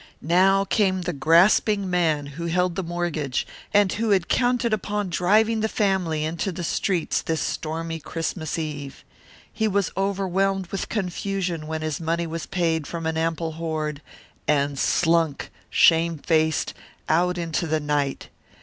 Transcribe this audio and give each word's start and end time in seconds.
Now 0.23 0.65
came 0.65 1.01
the 1.03 1.13
grasping 1.13 1.87
man 1.87 2.25
who 2.25 2.47
held 2.47 2.73
the 2.75 2.81
mortgage 2.81 3.45
and 3.71 3.93
who 3.93 4.09
had 4.09 4.27
counted 4.27 4.73
upon 4.73 5.11
driving 5.11 5.59
the 5.59 5.69
family 5.69 6.25
into 6.25 6.51
the 6.51 6.63
streets 6.63 7.21
this 7.21 7.39
stormy 7.39 7.99
Christmas 7.99 8.57
eve. 8.57 9.05
He 9.53 9.67
was 9.67 9.91
overwhelmed 9.95 10.65
with 10.71 10.89
confusion 10.89 11.67
when 11.67 11.83
his 11.83 12.01
money 12.01 12.25
was 12.25 12.47
paid 12.47 12.87
from 12.87 13.05
an 13.05 13.15
ample 13.15 13.51
hoard, 13.51 14.01
and 14.47 14.79
slunk, 14.79 15.51
shame 15.69 16.17
faced, 16.17 16.73
out 17.07 17.37
into 17.37 17.67
the 17.67 17.79
night. 17.79 18.29